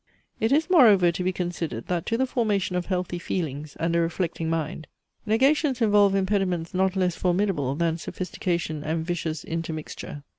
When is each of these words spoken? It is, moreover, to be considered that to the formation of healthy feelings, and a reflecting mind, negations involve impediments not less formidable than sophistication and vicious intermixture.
It 0.39 0.51
is, 0.51 0.67
moreover, 0.67 1.11
to 1.11 1.23
be 1.23 1.31
considered 1.31 1.85
that 1.85 2.07
to 2.07 2.17
the 2.17 2.25
formation 2.25 2.75
of 2.75 2.87
healthy 2.87 3.19
feelings, 3.19 3.77
and 3.79 3.95
a 3.95 3.99
reflecting 4.01 4.49
mind, 4.49 4.87
negations 5.27 5.79
involve 5.79 6.15
impediments 6.15 6.73
not 6.73 6.95
less 6.95 7.15
formidable 7.15 7.75
than 7.75 7.99
sophistication 7.99 8.83
and 8.83 9.05
vicious 9.05 9.43
intermixture. 9.45 10.23